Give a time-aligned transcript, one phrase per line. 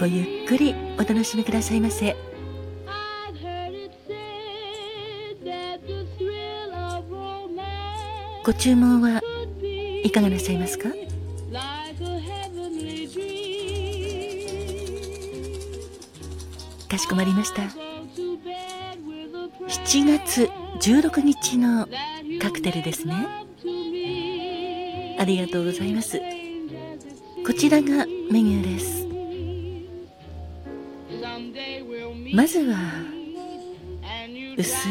[0.00, 2.16] ごゆっくりお楽しみくださいませ。
[8.42, 9.20] ご注文は
[10.02, 10.88] いかがなさいますか？
[16.88, 17.64] かしこまりました。
[19.68, 20.48] 7月
[20.80, 21.86] 16日の
[22.40, 23.14] カクテルですね。
[25.18, 26.18] ありがとうございます。
[27.46, 29.09] こちらがメニューです
[32.32, 32.76] まずは
[34.56, 34.90] 薄い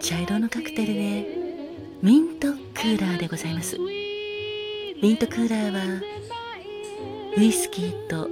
[0.00, 1.26] 茶色のカクテルで
[2.02, 3.76] ミントクーラーでございます。
[3.78, 6.02] ミントクーラーは
[7.36, 8.28] ウイスキーと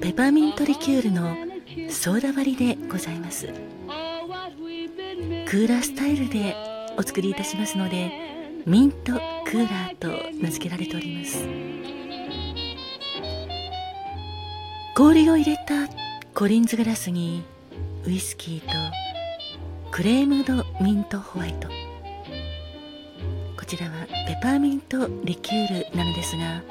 [0.00, 1.36] ペパーミントリキュールの
[1.90, 3.48] ソーダ割りでございます。
[3.48, 6.56] クーラースタイルで
[6.96, 8.10] お作りいたしますので
[8.64, 9.12] ミント
[9.44, 10.08] クーラーと
[10.40, 11.46] 名付けられております。
[14.96, 15.88] 氷を入れた
[16.34, 17.42] コリンズグラスに
[18.06, 18.66] ウイスキーと
[19.90, 21.68] クレームドミントホワイト。
[23.58, 26.62] こちらはペパーミントリキュールなのですが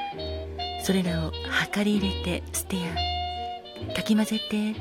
[0.84, 1.32] それらを
[1.76, 2.78] 量り入れてステ
[3.88, 4.76] アかき混ぜて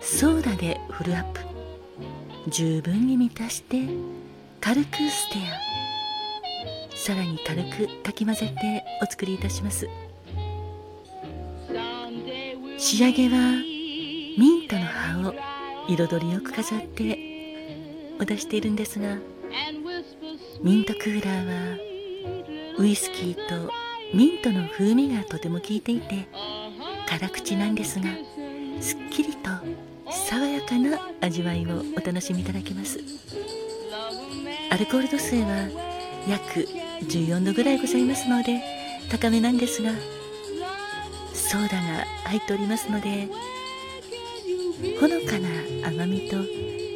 [0.00, 1.40] ソーダでフルアップ。
[2.48, 3.82] 十分に満たして
[4.60, 5.38] 軽くステ
[6.94, 6.96] ア。
[6.96, 9.88] さらに軽くかき混ぜてお作りいたします。
[12.78, 13.62] 仕上げは
[14.38, 15.47] ミントの葉を
[15.88, 17.18] 彩りよく飾って
[18.20, 19.16] お出しているんですが
[20.62, 21.78] ミントクーラーは
[22.78, 23.72] ウイスキーと
[24.14, 26.28] ミントの風味がとても効いていて
[27.08, 28.06] 辛口なんですが
[28.80, 29.50] すっきりと
[30.10, 33.00] 爽やかな味わいをお楽しみいただけます。
[34.70, 35.68] アルコール度数は
[36.28, 36.60] 約
[37.04, 38.60] 14度ぐらいございますので
[39.10, 39.92] 高めなんですが
[41.32, 43.28] ソーダが入っておりますので
[45.00, 45.48] ほのかな
[45.88, 46.36] 甘みと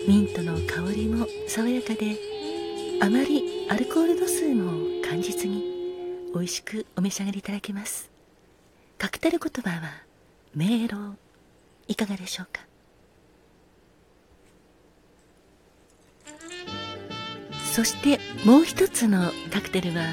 [0.06, 2.16] ミントの香りも爽やかで
[3.00, 5.64] あまりアルコール度数も感じずに
[6.34, 8.10] 美味しくお召し上がりいただけます。
[8.98, 10.02] カクテル言葉は
[10.54, 11.16] 迷路
[11.88, 12.62] いかがでしょうか？
[17.72, 20.04] そしてもう一つのカクテルは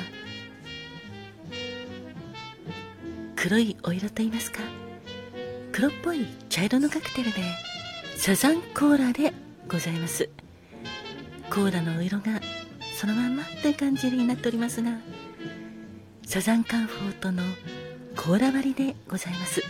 [3.35, 4.59] 黒いお色といいますか。
[5.79, 7.41] 黒っぽい茶色のカクテルで
[8.17, 9.31] サザンコーラで
[9.69, 10.29] ございます。
[11.49, 12.41] コーラのお色が
[12.93, 14.91] そのまんまという感じになっておりますが
[16.25, 17.43] サザンカンフォートの
[18.17, 19.61] コーラ割りでございます。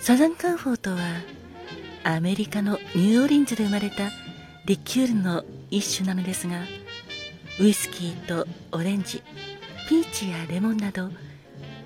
[0.00, 0.96] サザンカンフォートは
[2.04, 4.08] アメリカのニューオリンズで生まれた
[4.64, 6.62] リキュールの一種なのですが
[7.60, 9.22] ウイスキーとオレンジ
[9.90, 11.10] ピーチやレモンなど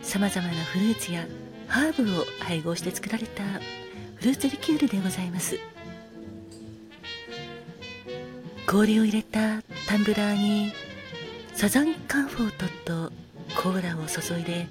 [0.01, 1.27] さまざまなフルーツや
[1.73, 3.43] ハーブを配合して作られた
[4.17, 5.59] フルーツリキュールでございます。
[8.67, 10.71] 氷を入れたタンブラーに
[11.55, 13.13] サザンカンフォートと
[13.57, 14.69] コーラを注いで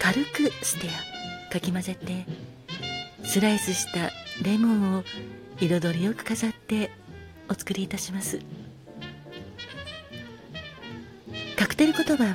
[0.00, 0.88] 軽くステ
[1.48, 2.26] アかき混ぜて
[3.22, 4.10] スライスした
[4.42, 5.04] レモンを
[5.60, 6.90] 彩りよく飾って
[7.48, 8.40] お作りいたします。
[11.56, 12.32] カクテル言葉は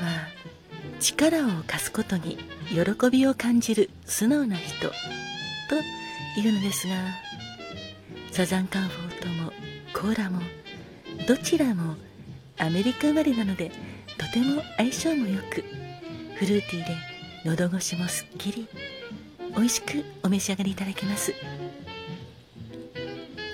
[1.01, 2.56] 力を貸すことに。
[2.69, 4.93] 喜びを感じる素直な人と
[6.39, 6.95] いうのですが
[8.31, 9.51] サザンカンフォートも
[9.93, 10.41] コーラも
[11.27, 11.95] どちらも
[12.57, 13.71] アメリカ生まれなので
[14.17, 15.63] とても相性もよく
[16.35, 16.95] フルーティーで
[17.45, 18.67] 喉越しもすっきり
[19.55, 21.33] 美味しくお召し上がりいただけます。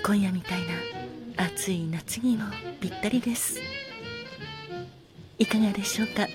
[0.04, 0.60] 今夜みたい
[1.36, 2.44] な暑い夏にも
[2.78, 3.58] ぴったりです。
[5.38, 6.26] いかがでしょうか？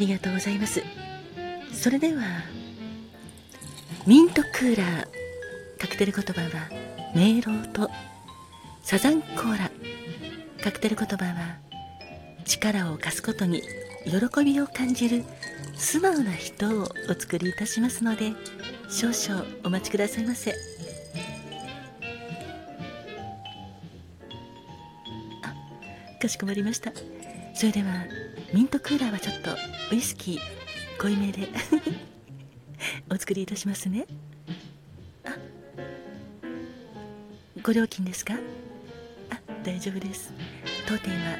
[0.00, 0.82] りがとうございます。
[1.72, 2.22] それでは
[4.06, 5.06] ミントクーラー
[5.78, 6.68] カクテル言葉は
[7.14, 7.88] 迷路と
[8.82, 9.70] サザンコーラ。
[10.62, 11.56] カクテル言葉は
[12.44, 13.62] 力を貸すことに
[14.04, 15.24] 喜びを感じる
[15.76, 18.32] 素直な人をお作りいたしますので
[18.90, 20.54] 少々お待ちくださいませ。
[25.42, 26.92] あかしこまりました。
[27.60, 28.06] それでは
[28.54, 29.50] ミントクーラーはちょっと
[29.92, 30.38] ウイスキー
[30.98, 31.46] 濃いめで
[33.12, 34.06] お作りいたしますね。
[35.26, 35.36] あ
[37.62, 38.32] ご料金ですか？
[39.28, 40.32] あ大丈夫です。
[40.88, 41.36] 当店は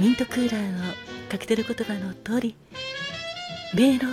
[0.00, 0.82] ミントクーラーの
[1.30, 2.56] カクテル言葉の通り
[3.72, 4.06] 迷路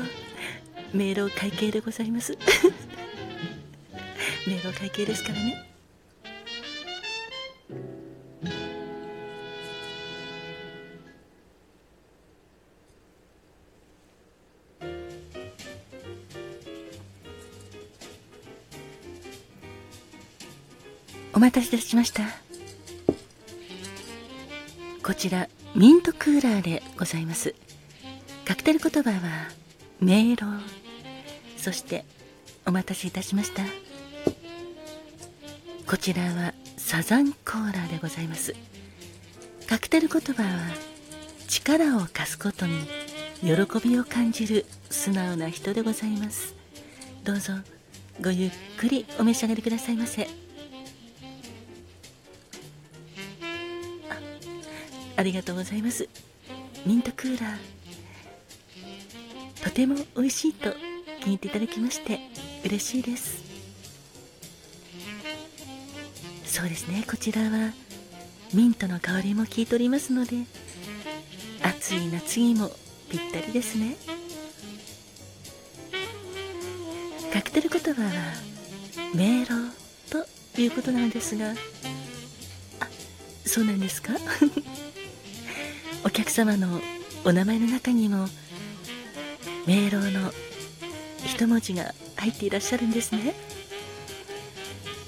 [0.93, 2.37] 迷路会計でございます。
[4.45, 5.63] 迷路会計ですからね。
[21.38, 22.24] お待たせいたしました。
[25.04, 27.54] こちらミントクーラーでございます。
[28.44, 29.19] カクテル言葉は
[30.00, 30.45] 迷路
[31.56, 32.06] そして
[32.66, 33.62] お待たせいたしました。
[35.86, 38.56] こちらはサザンコーラでございます。
[39.69, 40.50] カクテル言葉は
[41.48, 42.80] 力を貸すことに
[43.42, 46.56] 喜びを感じる素直な人でございます。
[47.24, 47.54] どうぞ
[48.24, 50.46] ごゆっくりお召し上がりくださいませ。
[55.17, 56.07] ありがとうございます。
[56.85, 57.57] ミントクーラー。
[59.63, 60.71] とても美味しいと
[61.21, 62.19] 気に入っていただきまして
[62.63, 63.43] 嬉しいです。
[66.45, 67.03] そうですね。
[67.09, 67.73] こちらは
[68.53, 70.45] ミントの香りも効いておりますので
[71.61, 72.71] 暑い夏にも
[73.09, 73.95] ぴったりですね。
[77.33, 78.09] カクテル言葉は
[79.13, 79.51] 迷路
[80.09, 80.25] と
[80.61, 81.55] いうことなのですがあ
[83.45, 84.13] そうなんですか？
[86.07, 86.80] お客様の
[87.25, 88.27] お名前の中にも
[89.65, 90.31] 迷路の
[91.25, 93.33] 一文字が入っていらっしゃるんですね。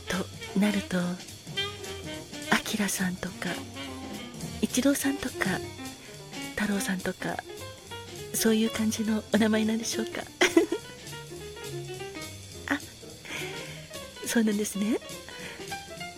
[0.09, 3.47] となるとあきらさんとか
[4.61, 5.35] 一郎さんとか
[6.57, 7.37] 太郎さんとか
[8.33, 10.21] そういう感じのお名前なんでしょうか。
[12.75, 12.79] あ
[14.27, 14.97] そうなんですね。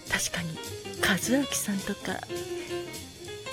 [0.09, 0.57] 確かに
[0.99, 2.19] 和明さんとか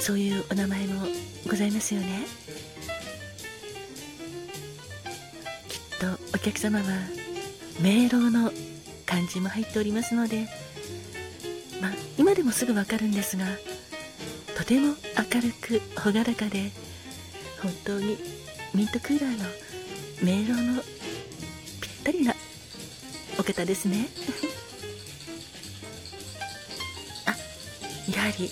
[0.08, 1.06] そういうお名前も
[1.46, 2.24] ございますよね。
[5.68, 6.84] きっとお客様は
[7.78, 8.50] 明朗の
[9.04, 10.48] 漢字も入っておりますので
[11.82, 13.44] まあ今でもすぐわかるんですが
[14.56, 14.94] とても
[15.34, 16.72] 明るく朗らかで
[17.62, 18.16] 本当に
[18.72, 19.44] ミントクーラーの
[20.22, 20.82] 明朗の
[21.82, 22.34] ぴったりな
[23.38, 24.08] お方ですね。
[27.28, 27.36] あ
[28.16, 28.50] やはり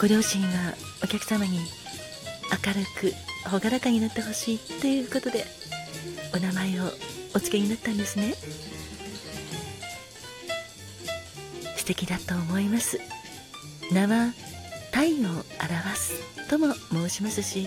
[0.00, 0.48] ご両親が
[1.04, 3.12] お客様に明るく
[3.52, 5.44] 朗らかになってほしいということで
[6.34, 6.84] お名前を
[7.34, 8.32] お付けになったんですね。
[11.76, 12.98] 素敵だと思います。
[13.92, 14.32] 名は
[14.90, 15.44] 太陽を表
[15.96, 17.64] すとも申しますし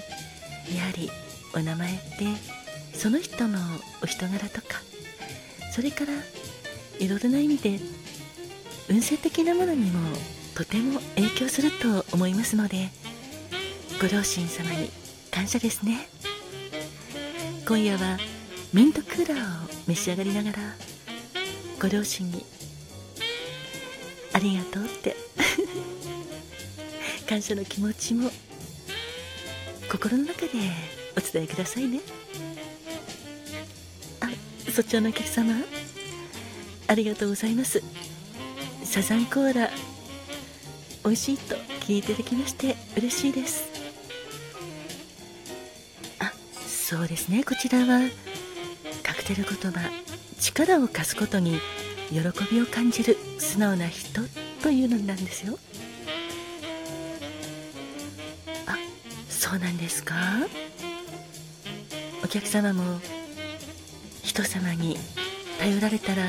[0.75, 1.11] やはり
[1.55, 3.59] お名前ってその人の
[4.01, 4.81] お人柄とか
[5.71, 6.13] それから
[6.99, 7.79] いろいろな意味で
[8.89, 9.99] 運勢的なものにも
[10.55, 12.89] とても影響すると思いますので
[13.99, 14.89] ご両親様に
[15.31, 16.07] 感謝ですね。
[17.67, 18.17] 今夜は
[18.73, 20.57] ミントクーラーを召し上がりながら
[21.81, 22.45] ご両親に
[24.33, 25.15] ありがとうって
[27.27, 28.29] 感謝の気持ちも
[29.89, 30.49] 心の中で
[31.15, 32.01] お伝えくださいね。
[34.19, 34.29] あ
[34.71, 35.53] そちらのお客様
[36.87, 37.81] ありがとうございます。
[38.83, 39.71] サザンコーラ
[41.03, 43.65] 美味しいと聞いていただきまして嬉しいです。
[46.19, 46.31] あ
[46.65, 47.43] そうですね。
[47.43, 47.99] こちらは
[49.03, 49.81] カクテル言葉
[50.39, 51.59] 力を貸すことに
[52.09, 52.19] 喜
[52.51, 54.21] びを感じる素直な人
[54.61, 55.59] というのなんですよ。
[58.65, 58.77] あ
[59.29, 60.15] そうなんですか？
[62.23, 62.99] お客様も
[64.23, 64.97] 人様に
[65.59, 66.23] 頼られたら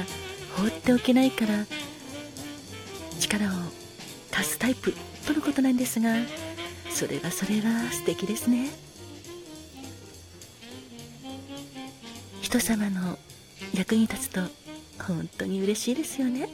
[0.57, 1.65] 放っておけないから
[3.21, 3.51] 力を
[4.35, 4.93] 貸すタイプ
[5.27, 6.15] とのことなんですが
[6.91, 8.69] それはそれは素敵ですね。
[12.41, 13.19] 人様の
[13.75, 14.41] 役に立つと
[15.03, 16.49] 本当に嬉しいですよね。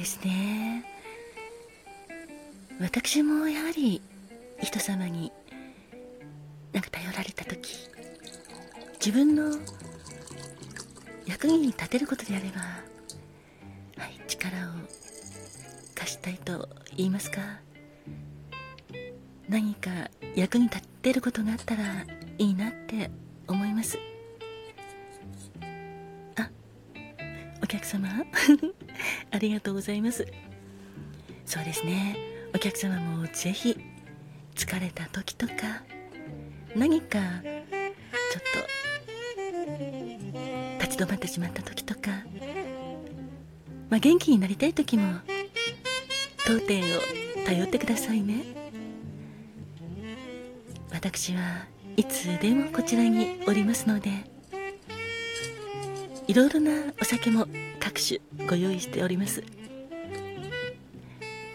[0.00, 0.82] ですね。
[2.80, 4.00] 私もやはり
[4.62, 5.30] 人様に
[6.72, 7.90] なんか頼られた時
[9.00, 9.58] 自分の
[11.24, 12.60] 役に立てることであれば、
[13.96, 14.72] はい、力を
[15.94, 17.40] 貸したいと言いますか
[19.48, 19.90] 何か
[20.36, 21.82] 役に立てることがあったら
[22.36, 23.10] いいなって
[23.48, 23.98] 思います。
[26.36, 26.50] あ
[27.62, 28.06] お客様
[29.32, 30.26] ありがとうございます。
[31.46, 32.18] そうですね。
[32.54, 33.78] お客様もぜひ
[34.54, 35.54] 疲れた時とか
[36.76, 37.18] 何か
[41.00, 42.10] 止まってしまった時とか、
[43.88, 45.20] まあ、元気になりたい時も
[46.46, 47.00] 当店を
[47.46, 48.44] 頼ってくださいね。
[50.92, 51.64] 私は
[51.96, 54.10] いつでもこちらにおりますので
[56.26, 57.46] いろいろなお酒も
[57.78, 59.42] 各種ご用意しております。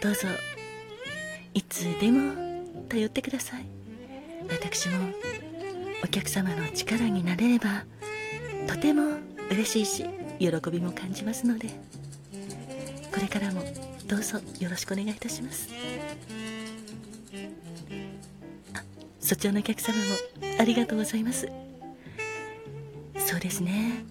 [0.02, 0.26] どうぞ
[1.54, 2.34] いつでも
[2.88, 3.66] 頼ってください。
[4.48, 4.96] 私も
[6.02, 7.84] お客様の力になれれば
[8.66, 10.04] とても嬉しいし
[10.38, 11.68] 喜びも感じますので
[13.12, 13.62] これからも
[14.06, 15.68] どうぞよろしくお願いいたします。
[18.74, 18.84] あ
[19.18, 20.02] そちらのお客様も
[20.60, 21.48] ありがとうございます。
[23.16, 24.04] そうですね。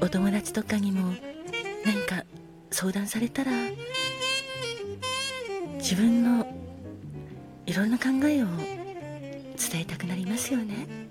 [0.00, 1.14] お友達とかにも
[1.84, 2.24] 何か
[2.70, 3.50] 相談されたら
[5.78, 6.46] 自分の
[7.64, 8.46] いろんな考えを
[9.56, 11.05] 伝えたくなりますよね。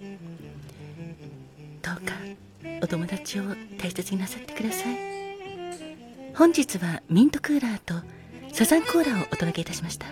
[2.85, 3.43] お友達を
[3.79, 4.95] 大切になさってください。
[6.35, 7.95] 本日はミントクーラーと
[8.53, 10.05] サザンコーラをお届けいたしました。